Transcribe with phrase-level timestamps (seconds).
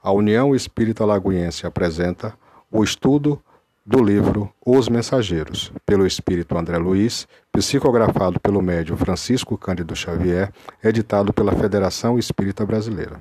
[0.00, 2.32] A União Espírita Lagoiense apresenta
[2.70, 3.42] o estudo
[3.84, 10.52] do livro Os Mensageiros, pelo espírito André Luiz, psicografado pelo médium Francisco Cândido Xavier,
[10.84, 13.20] editado pela Federação Espírita Brasileira.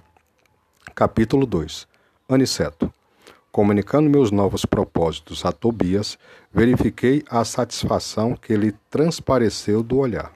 [0.94, 1.88] Capítulo 2
[2.30, 2.94] Aniceto.
[3.52, 6.16] Comunicando meus novos propósitos a Tobias,
[6.54, 10.32] verifiquei a satisfação que lhe transpareceu do olhar.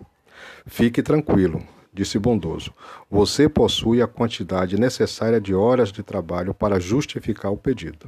[0.66, 1.62] Fique tranquilo,
[1.94, 2.74] disse bondoso.
[3.10, 8.08] Você possui a quantidade necessária de horas de trabalho para justificar o pedido.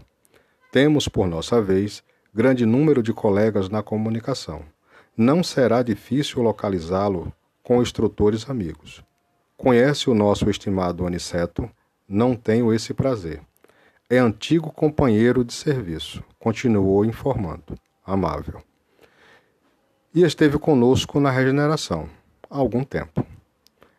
[0.72, 4.64] Temos, por nossa vez, grande número de colegas na comunicação.
[5.16, 9.04] Não será difícil localizá-lo com instrutores amigos.
[9.56, 11.70] Conhece o nosso estimado Aniceto?
[12.08, 13.42] Não tenho esse prazer.
[14.10, 17.76] É antigo companheiro de serviço, continuou informando,
[18.06, 18.62] amável.
[20.14, 22.10] E esteve conosco na regeneração,
[22.50, 23.26] há algum tempo.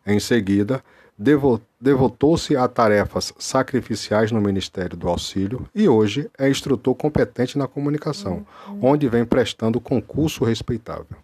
[0.05, 0.83] Em seguida,
[1.17, 8.45] devotou-se a tarefas sacrificiais no Ministério do Auxílio e hoje é instrutor competente na comunicação,
[8.81, 11.17] onde vem prestando concurso respeitável.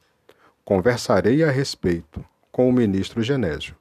[0.66, 3.76] Conversarei a respeito com o ministro Genésio.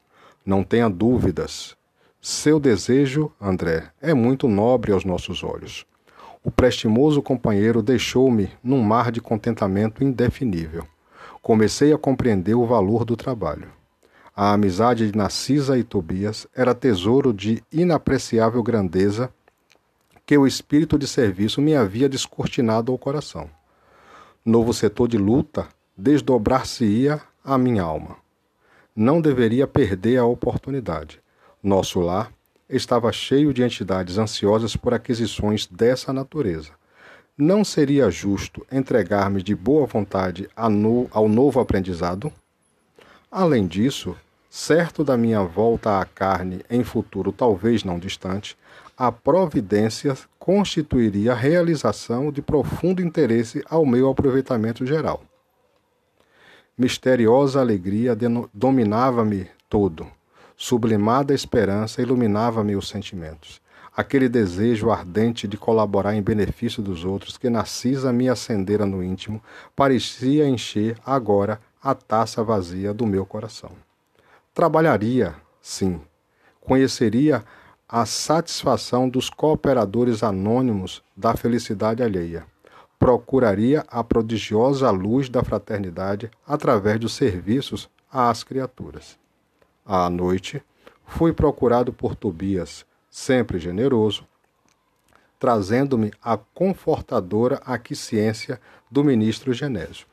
[0.44, 1.76] Não tenha dúvidas.
[2.20, 5.86] Seu desejo, André, é muito nobre aos nossos olhos.
[6.42, 10.86] O prestimoso companheiro deixou-me num mar de contentamento indefinível.
[11.40, 13.79] Comecei a compreender o valor do trabalho.
[14.34, 19.32] A amizade de Narcisa e Tobias era tesouro de inapreciável grandeza
[20.24, 23.50] que o espírito de serviço me havia descortinado ao coração.
[24.44, 28.16] Novo setor de luta desdobrar-se-ia a minha alma.
[28.94, 31.20] Não deveria perder a oportunidade.
[31.62, 32.32] Nosso lar
[32.68, 36.70] estava cheio de entidades ansiosas por aquisições dessa natureza.
[37.36, 42.32] Não seria justo entregar-me de boa vontade ao novo aprendizado?
[43.30, 44.16] Além disso,
[44.50, 48.58] certo da minha volta à carne em futuro talvez não distante,
[48.98, 55.22] a providência constituiria a realização de profundo interesse ao meu aproveitamento geral.
[56.76, 58.16] Misteriosa alegria
[58.52, 60.08] dominava-me todo,
[60.56, 63.60] sublimada esperança iluminava-me os sentimentos.
[63.96, 69.42] Aquele desejo ardente de colaborar em benefício dos outros que Narcisa me acendera no íntimo
[69.76, 73.70] parecia encher agora a taça vazia do meu coração.
[74.54, 76.00] Trabalharia, sim,
[76.60, 77.44] conheceria
[77.88, 82.46] a satisfação dos cooperadores anônimos da felicidade alheia.
[82.98, 89.18] Procuraria a prodigiosa luz da fraternidade através dos serviços às criaturas.
[89.84, 90.62] À noite,
[91.06, 94.24] fui procurado por Tobias, sempre generoso,
[95.38, 98.60] trazendo-me a confortadora aquiescência
[98.90, 100.09] do ministro Genésio.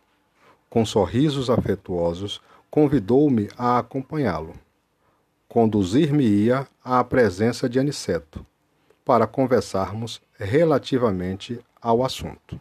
[0.70, 4.54] Com sorrisos afetuosos, convidou-me a acompanhá-lo.
[5.48, 8.46] Conduzir-me-ia à presença de Aniceto,
[9.06, 12.60] para conversarmos relativamente ao assunto.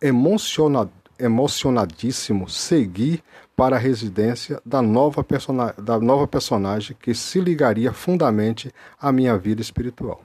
[0.00, 3.22] Emocionado, emocionadíssimo, segui
[3.54, 5.24] para a residência da nova,
[5.78, 10.22] da nova personagem que se ligaria fundamente à minha vida espiritual.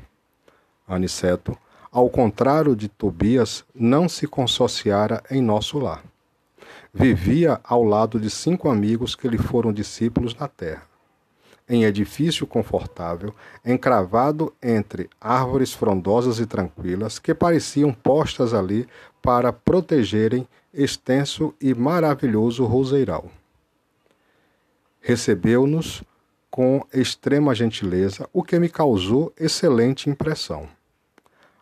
[0.88, 1.58] Aniceto,
[1.92, 6.03] ao contrário de Tobias, não se consociara em nosso lar
[6.94, 10.84] vivia ao lado de cinco amigos que lhe foram discípulos na terra.
[11.68, 13.34] Em edifício confortável,
[13.66, 18.88] encravado entre árvores frondosas e tranquilas que pareciam postas ali
[19.22, 23.29] para protegerem extenso e maravilhoso roseiral.
[25.00, 26.03] Recebeu-nos
[26.50, 30.68] com extrema gentileza, o que me causou excelente impressão.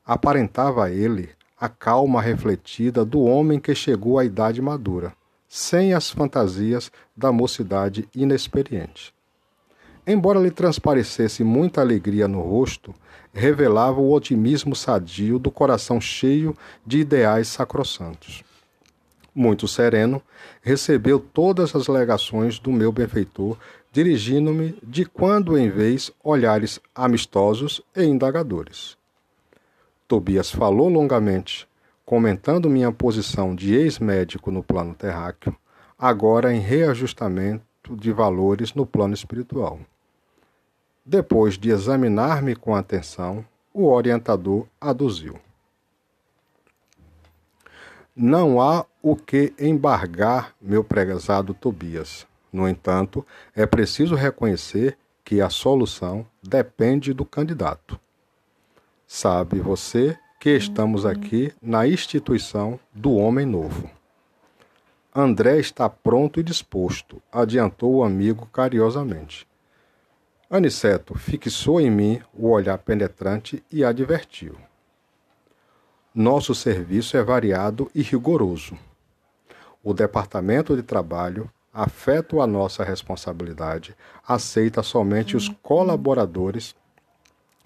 [0.04, 1.30] Aparentava ele
[1.60, 5.14] a calma refletida do homem que chegou à idade madura,
[5.50, 9.12] sem as fantasias da mocidade inexperiente.
[10.06, 12.94] Embora lhe transparecesse muita alegria no rosto,
[13.34, 16.56] revelava o otimismo sadio do coração cheio
[16.86, 18.44] de ideais sacrossantos.
[19.34, 20.22] Muito sereno,
[20.62, 23.58] recebeu todas as legações do meu benfeitor,
[23.92, 28.98] dirigindo-me de quando em vez olhares amistosos e indagadores.
[30.08, 31.68] Tobias falou longamente,
[32.10, 35.56] comentando minha posição de ex-médico no plano terráqueo,
[35.96, 39.80] agora em reajustamento de valores no plano espiritual.
[41.06, 45.40] Depois de examinar-me com atenção, o orientador aduziu.
[48.16, 52.26] Não há o que embargar, meu prezado Tobias.
[52.52, 53.24] No entanto,
[53.56, 58.00] é preciso reconhecer que a solução depende do candidato.
[59.06, 63.90] Sabe você que estamos aqui na instituição do homem novo.
[65.14, 69.46] André está pronto e disposto, adiantou o amigo carinhosamente.
[70.50, 74.56] Aniceto fixou em mim o olhar penetrante e advertiu.
[76.16, 78.78] Nosso serviço é variado e rigoroso.
[79.84, 83.94] O Departamento de Trabalho, afeto a nossa responsabilidade,
[84.26, 86.74] aceita somente os colaboradores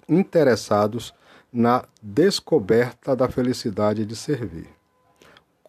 [0.10, 1.14] interessados
[1.54, 4.68] na descoberta da felicidade de servir.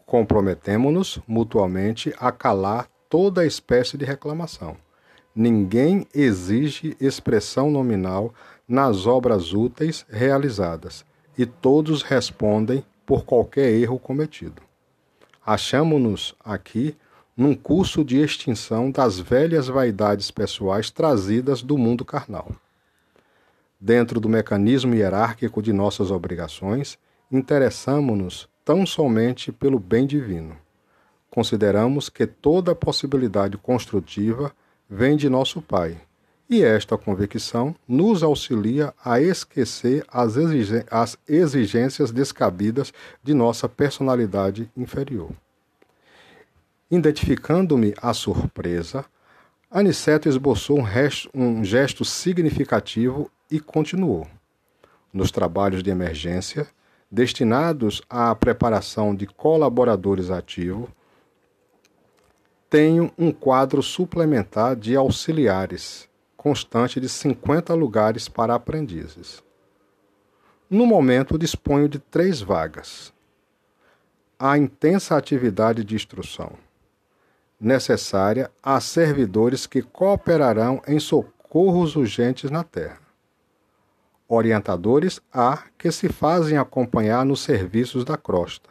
[0.06, 4.76] Comprometemo-nos mutuamente a calar toda espécie de reclamação.
[5.36, 8.32] Ninguém exige expressão nominal
[8.66, 11.04] nas obras úteis realizadas
[11.36, 14.62] e todos respondem por qualquer erro cometido.
[15.44, 16.96] Achamos-nos aqui
[17.36, 22.52] num curso de extinção das velhas vaidades pessoais trazidas do mundo carnal.
[23.80, 26.98] Dentro do mecanismo hierárquico de nossas obrigações,
[27.30, 30.56] interessamo-nos tão somente pelo bem divino.
[31.30, 34.52] Consideramos que toda possibilidade construtiva
[34.88, 36.00] vem de nosso Pai,
[36.48, 40.36] e esta convicção nos auxilia a esquecer as,
[41.26, 42.92] exigências descabidas
[43.22, 45.30] de nossa personalidade inferior.
[46.90, 49.04] Identificando-me à surpresa,
[49.70, 50.78] Aniceto esboçou
[51.34, 54.26] um gesto significativo e continuou.
[55.12, 56.66] Nos trabalhos de emergência,
[57.10, 60.88] destinados à preparação de colaboradores ativos,
[62.68, 69.42] tenho um quadro suplementar de auxiliares, constante de 50 lugares para aprendizes.
[70.68, 73.12] No momento, disponho de três vagas.
[74.36, 76.52] A intensa atividade de instrução
[77.60, 83.03] necessária a servidores que cooperarão em socorros urgentes na Terra.
[84.34, 88.68] Orientadores há que se fazem acompanhar nos serviços da crosta,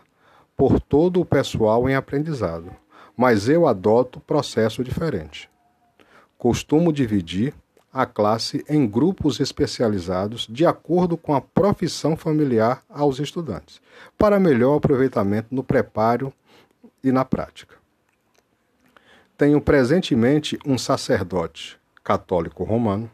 [0.57, 2.69] por todo o pessoal em aprendizado,
[3.15, 5.49] mas eu adoto processo diferente.
[6.37, 7.53] Costumo dividir
[7.93, 13.81] a classe em grupos especializados de acordo com a profissão familiar aos estudantes,
[14.17, 16.33] para melhor aproveitamento no preparo
[17.01, 17.75] e na prática.
[19.37, 23.09] Tenho presentemente um sacerdote católico romano,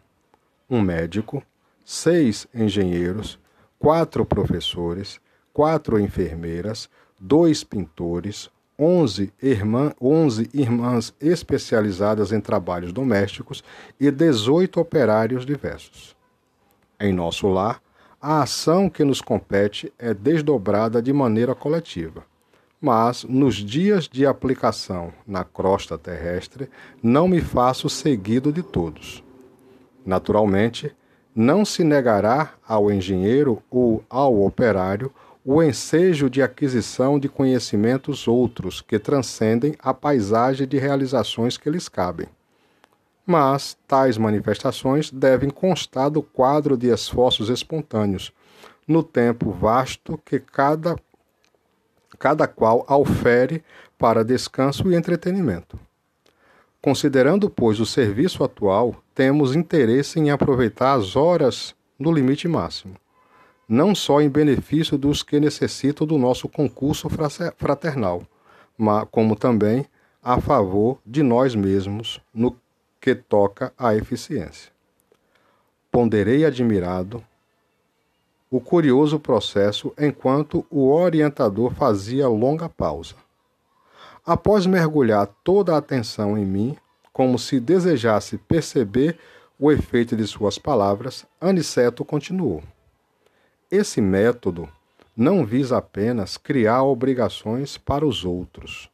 [0.67, 1.43] um médico,
[1.91, 3.39] seis engenheiros,
[3.79, 5.19] quatro professores,
[5.51, 6.87] quatro enfermeiras,
[7.19, 8.47] dois pintores,
[8.77, 13.63] onze, irmã, onze irmãs especializadas em trabalhos domésticos
[13.99, 16.15] e dezoito operários diversos.
[16.99, 17.81] Em nosso lar,
[18.21, 22.23] a ação que nos compete é desdobrada de maneira coletiva
[22.81, 26.69] mas nos dias de aplicação na crosta terrestre
[27.03, 29.21] não me faço seguido de todos.
[30.05, 30.95] Naturalmente,
[31.35, 38.81] não se negará ao engenheiro ou ao operário o ensejo de aquisição de conhecimentos outros
[38.81, 42.27] que transcendem a paisagem de realizações que lhes cabem.
[43.25, 48.33] Mas tais manifestações devem constar do quadro de esforços espontâneos,
[48.87, 50.95] no tempo vasto que cada
[52.17, 53.63] cada qual aufere
[53.97, 55.79] para descanso e entretenimento.
[56.81, 62.95] Considerando, pois, o serviço atual, temos interesse em aproveitar as horas no limite máximo,
[63.67, 67.09] não só em benefício dos que necessitam do nosso concurso
[67.57, 68.23] fraternal,
[68.77, 69.85] mas como também
[70.23, 72.55] a favor de nós mesmos no
[73.01, 74.71] que toca à eficiência.
[75.91, 77.21] Ponderei admirado
[78.49, 83.15] o curioso processo enquanto o orientador fazia longa pausa.
[84.29, 86.77] Após mergulhar toda a atenção em mim,
[87.11, 89.17] como se desejasse perceber
[89.57, 92.61] o efeito de suas palavras, Aniceto continuou.
[93.71, 94.69] Esse método
[95.17, 98.87] não visa apenas criar obrigações para os outros.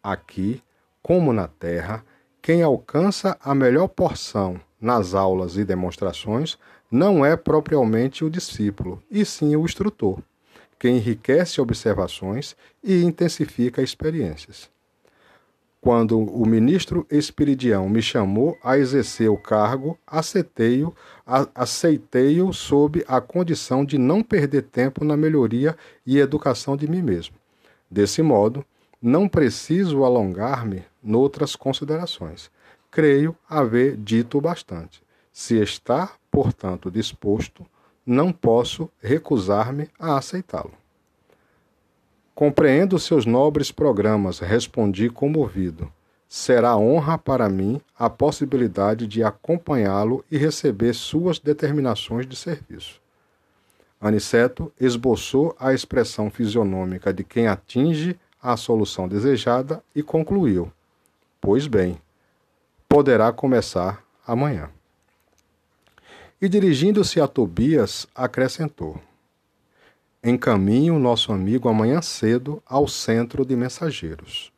[0.00, 0.62] Aqui,
[1.02, 2.04] como na Terra,
[2.40, 6.56] quem alcança a melhor porção nas aulas e demonstrações
[6.88, 10.22] não é propriamente o discípulo, e sim o instrutor,
[10.80, 14.70] que enriquece observações e intensifica experiências.
[15.78, 20.94] Quando o ministro Espiridião me chamou a exercer o cargo, aceitei-o
[21.54, 27.36] aceitei sob a condição de não perder tempo na melhoria e educação de mim mesmo.
[27.90, 28.64] Desse modo,
[29.00, 32.50] não preciso alongar-me noutras considerações.
[32.90, 35.02] Creio haver dito bastante.
[35.32, 37.66] Se está, portanto, disposto,
[38.06, 40.72] não posso recusar-me a aceitá-lo.
[42.34, 45.92] Compreendo seus nobres programas, respondi comovido.
[46.28, 53.00] Será honra para mim a possibilidade de acompanhá-lo e receber suas determinações de serviço.
[54.00, 60.72] Aniceto esboçou a expressão fisionômica de quem atinge a solução desejada e concluiu:
[61.40, 62.00] Pois bem,
[62.88, 64.70] poderá começar amanhã.
[66.42, 68.98] E dirigindo-se a Tobias, acrescentou:
[70.24, 74.50] Encaminho nosso amigo amanhã cedo ao centro de mensageiros.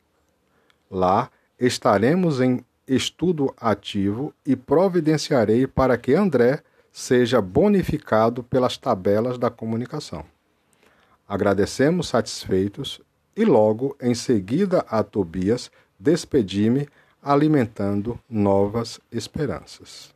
[0.89, 9.49] Lá estaremos em estudo ativo e providenciarei para que André seja bonificado pelas tabelas da
[9.49, 10.23] comunicação.
[11.27, 13.01] Agradecemos satisfeitos
[13.35, 16.87] e logo em seguida a Tobias despedi-me
[17.21, 20.12] alimentando novas esperanças.